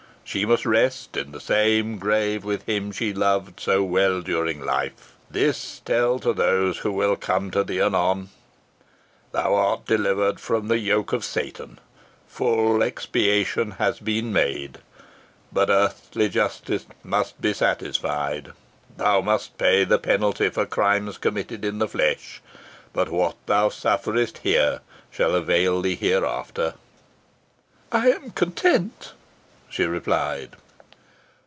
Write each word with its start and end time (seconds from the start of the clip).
She 0.23 0.45
must 0.45 0.65
rest 0.65 1.17
in 1.17 1.33
the 1.33 1.41
same 1.41 1.97
grave 1.97 2.45
with 2.45 2.63
him 2.63 2.93
she 2.93 3.13
loved 3.13 3.59
so 3.59 3.83
well 3.83 4.21
during 4.21 4.61
life. 4.61 5.13
This 5.29 5.81
tell 5.83 6.19
to 6.19 6.31
those 6.31 6.77
who 6.77 6.91
will 6.93 7.17
come 7.17 7.51
to 7.51 7.65
thee 7.65 7.81
anon. 7.81 8.29
Thou 9.33 9.53
art 9.53 9.85
delivered 9.87 10.39
from 10.39 10.69
the 10.69 10.77
yoke 10.79 11.11
of 11.11 11.25
Satan. 11.25 11.79
Full 12.29 12.81
expiation 12.81 13.71
has 13.71 13.99
been 13.99 14.31
made. 14.31 14.77
But 15.51 15.69
earthly 15.69 16.29
justice 16.29 16.85
must 17.03 17.41
be 17.41 17.51
satisfied. 17.51 18.53
Thou 18.95 19.19
must 19.19 19.57
pay 19.57 19.83
the 19.83 19.99
penalty 19.99 20.47
for 20.49 20.65
crimes 20.65 21.17
committed 21.17 21.65
in 21.65 21.79
the 21.79 21.89
flesh, 21.89 22.41
but 22.93 23.09
what 23.09 23.35
thou 23.47 23.67
sufferest 23.67 24.37
here 24.37 24.79
shall 25.09 25.35
avail 25.35 25.81
thee 25.81 25.95
hereafter." 25.95 26.75
"I 27.91 28.11
am 28.11 28.29
content," 28.31 29.11
she 29.73 29.85
replied. 29.85 30.49